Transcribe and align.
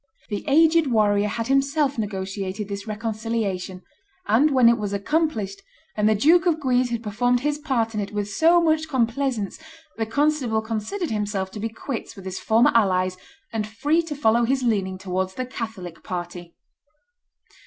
The 0.29 0.43
aged 0.47 0.87
warrior 0.87 1.27
had 1.27 1.45
himself 1.45 1.99
negotiated 1.99 2.67
this 2.67 2.87
reconciliation; 2.87 3.83
and 4.25 4.49
when 4.49 4.67
it 4.67 4.79
was 4.79 4.93
accomplished, 4.93 5.61
and 5.95 6.09
the 6.09 6.15
Duke 6.15 6.47
of 6.47 6.59
Guise 6.59 6.89
had 6.89 7.03
performed 7.03 7.41
his 7.41 7.59
part 7.59 7.93
in 7.93 7.99
it 8.01 8.11
with 8.11 8.27
so 8.27 8.59
much 8.59 8.89
complaisance, 8.89 9.59
the 9.97 10.07
constable 10.07 10.63
considered 10.63 11.11
himself 11.11 11.51
to 11.51 11.59
be 11.59 11.69
quits 11.69 12.15
with 12.15 12.25
his 12.25 12.39
former 12.39 12.71
allies, 12.73 13.15
and 13.53 13.67
free 13.67 14.01
to 14.01 14.15
follow 14.15 14.43
his 14.43 14.63
leaning 14.63 14.97
towards 14.97 15.35
the 15.35 15.45
Catholic 15.45 16.01
party. 16.03 16.55